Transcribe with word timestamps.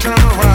turn 0.00 0.12
around. 0.12 0.47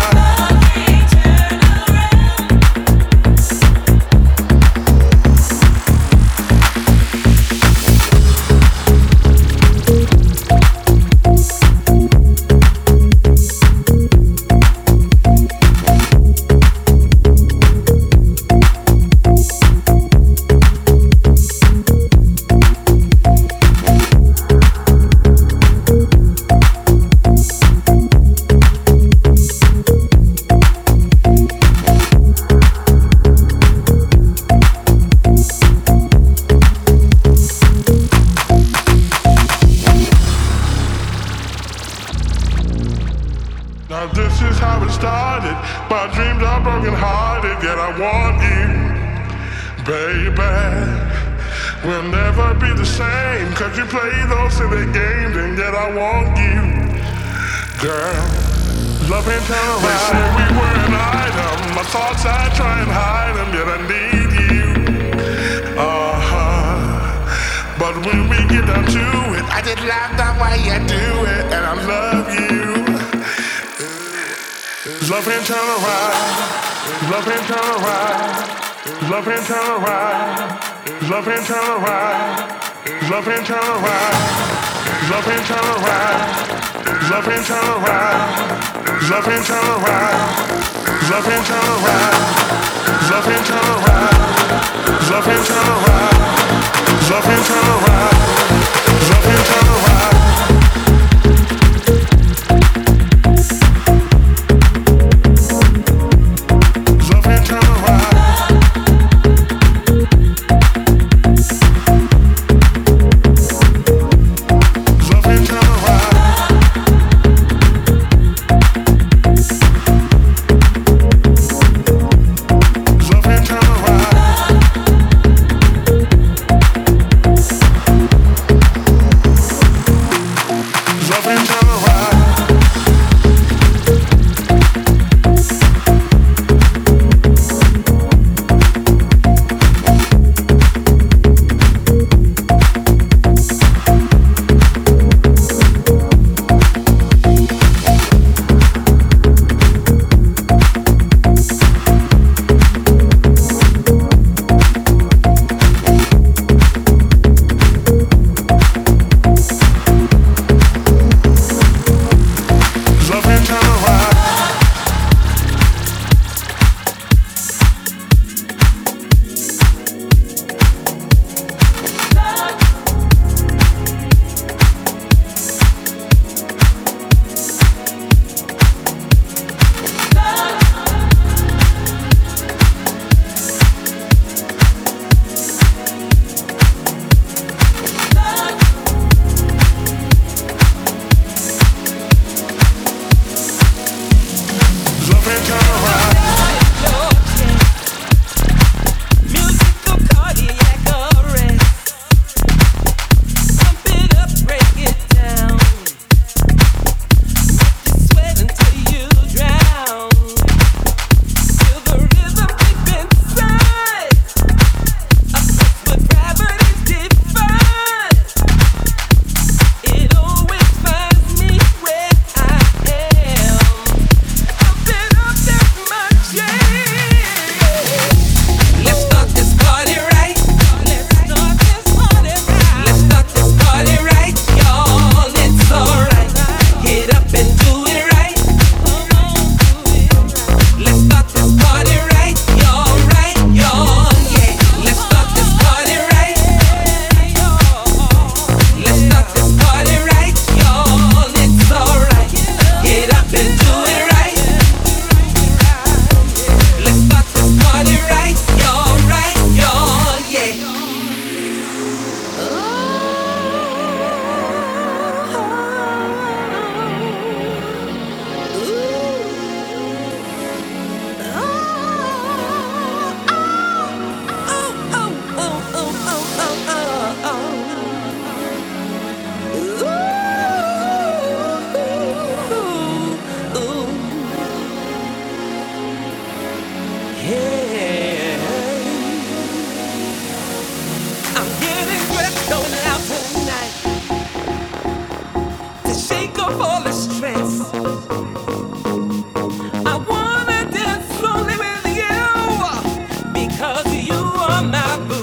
you 304.01 304.13
are 304.15 304.63
my 304.63 305.05
boo. 305.07 305.22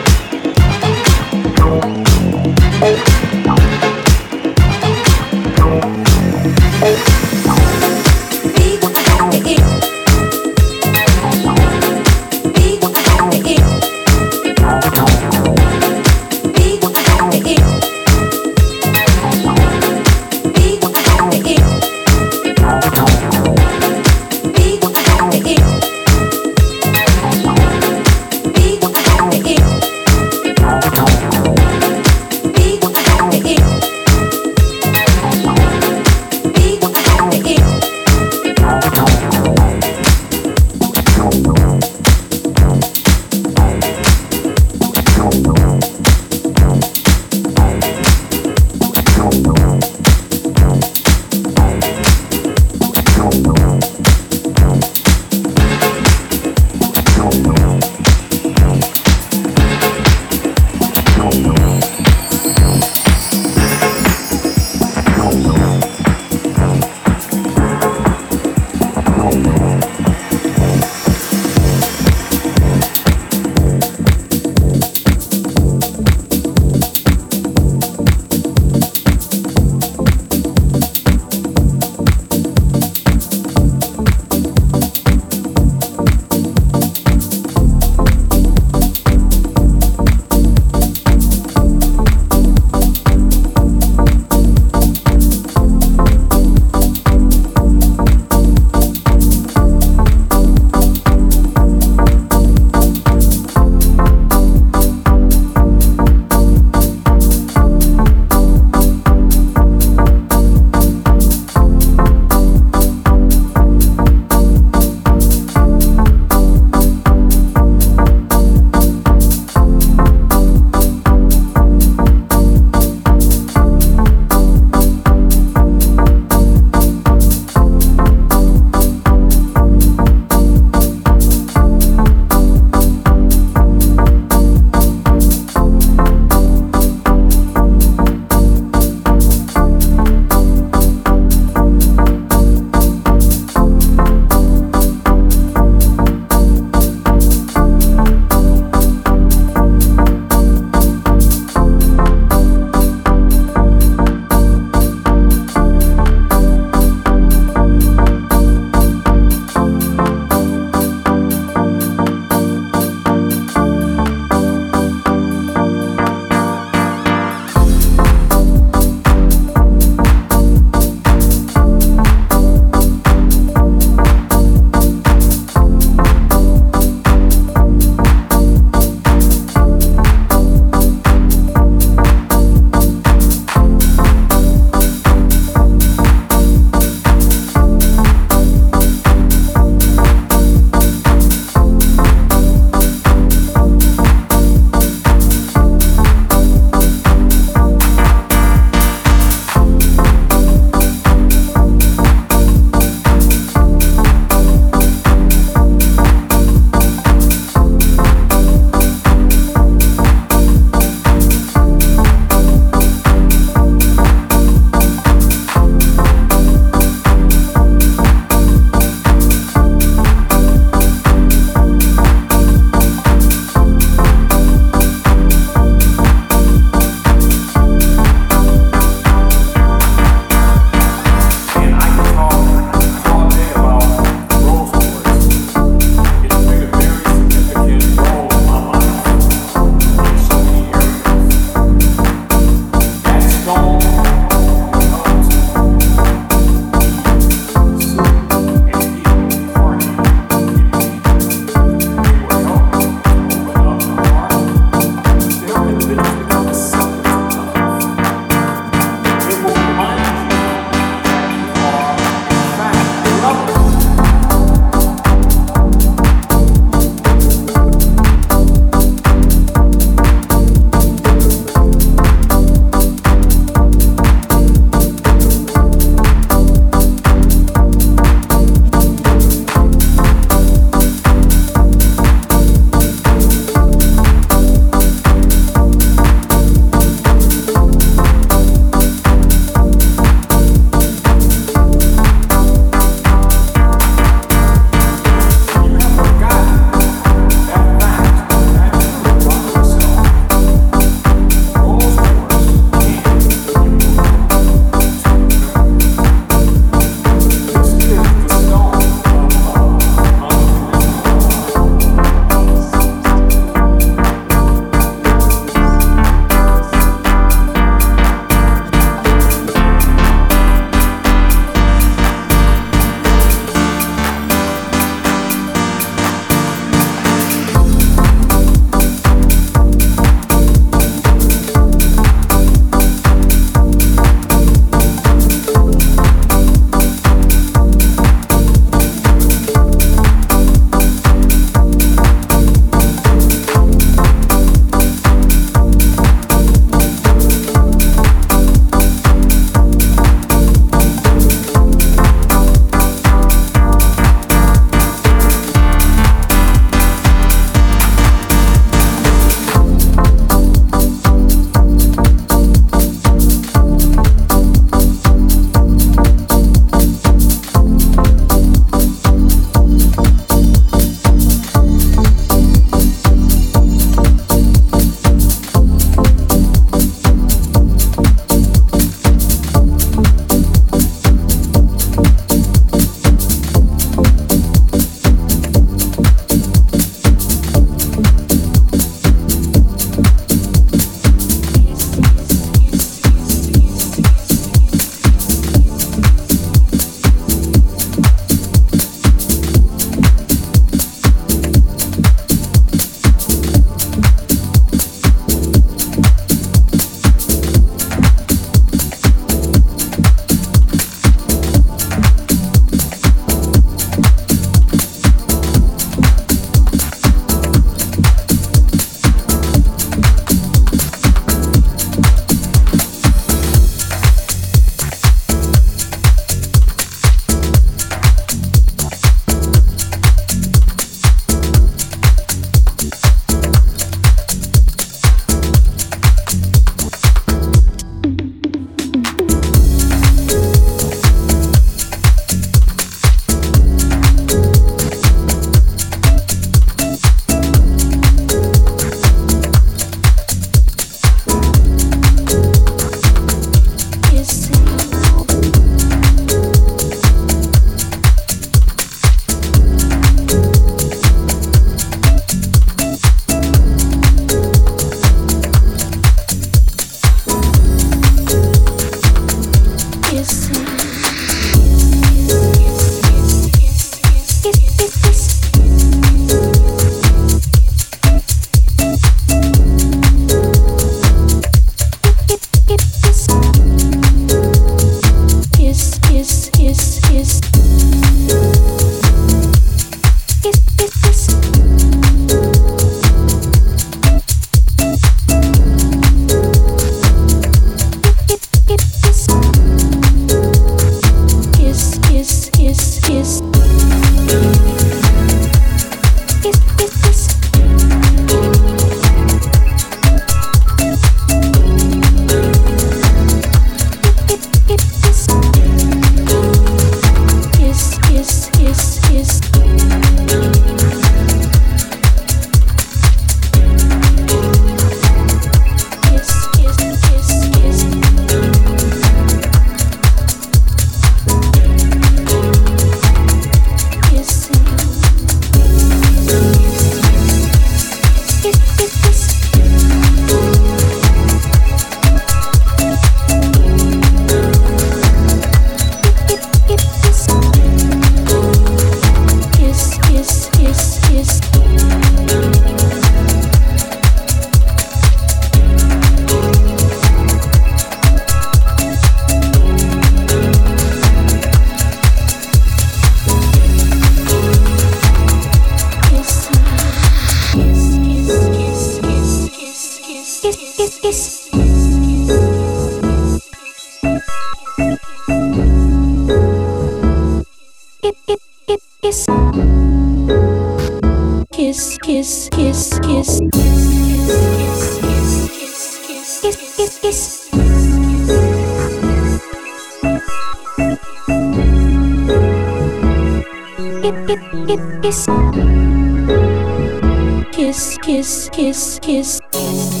kiss, 597.61 597.95
kiss, 598.01 598.49
kiss, 598.49 598.99
kiss. 598.99 599.39
kiss. 599.51 600.00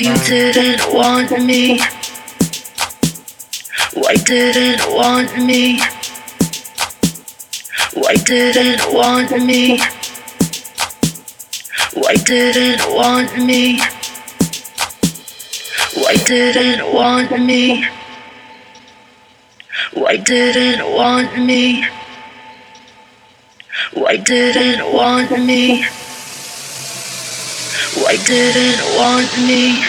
you 0.02 0.16
didn't 0.24 0.82
want 0.92 1.30
me? 1.44 1.78
Why 3.94 4.14
didn't 4.14 4.82
want 4.90 5.30
me? 5.38 5.78
Why 7.94 8.14
didn't 8.14 8.82
want 8.92 9.30
me? 9.46 9.78
Why 11.94 12.14
didn't 12.14 12.82
want 12.92 13.38
me? 13.38 13.78
Why 15.94 16.16
didn't 16.16 16.92
want 16.92 17.38
me? 17.38 17.86
Why 19.94 20.16
didn't 20.16 20.84
want 20.96 21.38
me? 21.38 21.86
Why 23.94 24.16
didn't 24.16 24.92
want 24.92 25.30
me? 25.46 25.84
Why 27.94 28.16
didn't 28.18 28.80
want 28.84 29.38
me? 29.38 29.84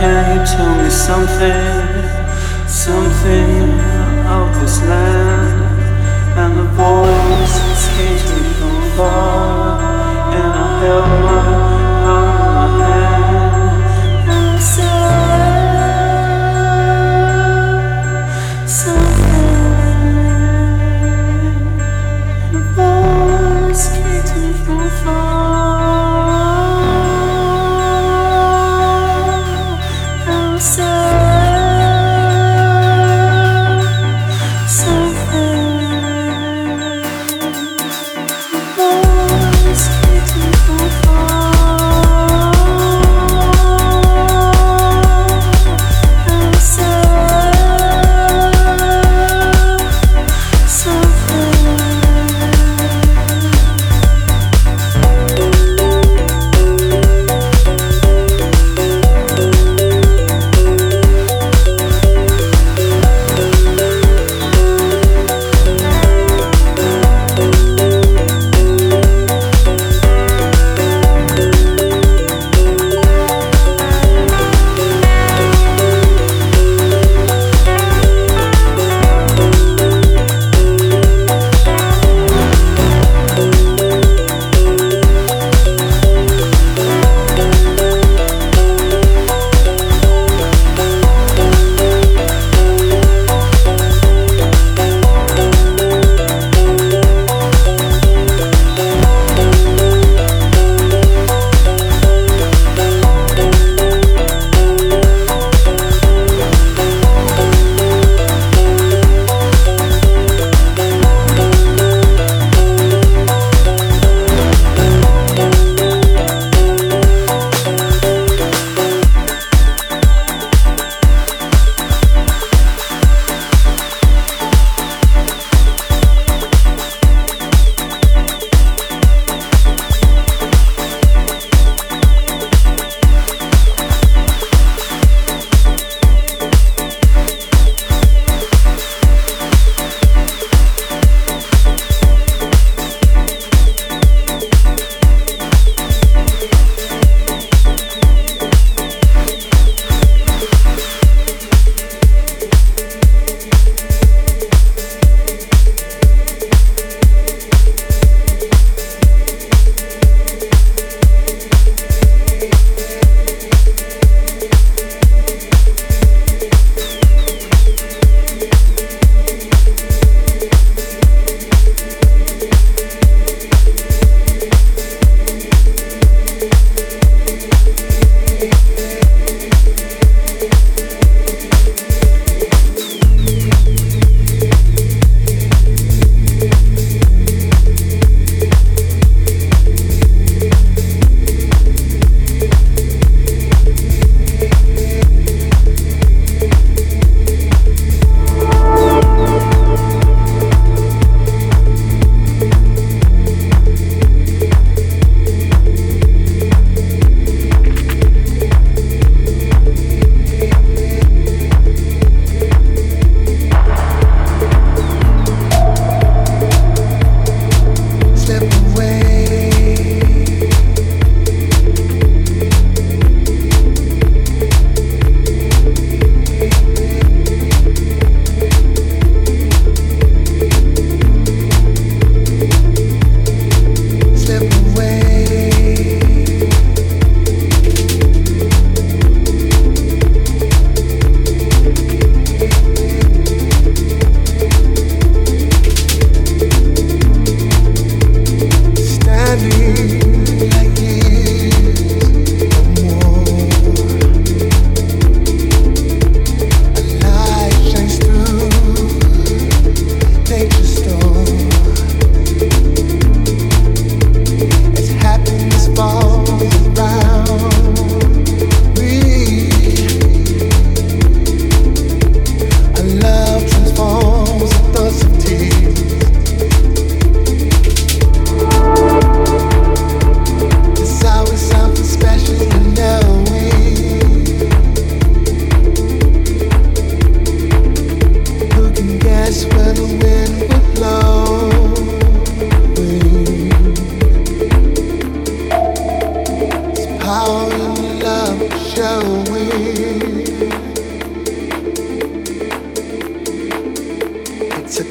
Can 0.00 0.38
you 0.38 0.46
tell 0.46 0.82
me 0.82 0.88
something, 0.88 2.66
something 2.66 3.70
of 4.24 4.58
this 4.58 4.80
land? 4.80 5.60
And 6.38 6.56
the 6.56 6.64
voice 6.72 7.56
is 7.68 7.82
me 7.98 8.40
from 8.56 8.96
far. 8.96 9.69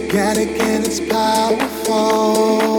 organic 0.10 0.60
and 0.60 0.88
it's 0.88 1.00
powerful. 1.00 2.79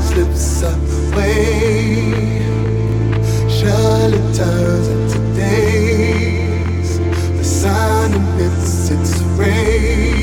slips 0.00 0.62
away. 0.62 2.40
Surely 3.48 4.18
turns 4.34 4.88
into 4.88 5.18
days. 5.36 6.98
The 7.38 7.44
sun 7.44 8.12
emits 8.14 8.90
its 8.90 9.20
rays. 9.38 10.21